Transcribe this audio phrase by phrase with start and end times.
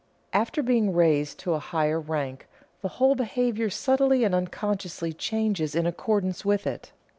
[0.33, 2.47] After being raised to a higher rank
[2.81, 6.91] the whole behavior subtly and unconsciously changes in accordance with it."